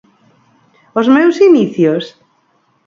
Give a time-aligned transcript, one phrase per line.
[0.99, 2.05] Os meus inicios?